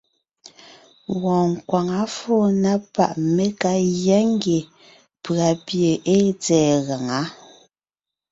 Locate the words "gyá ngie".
4.01-4.59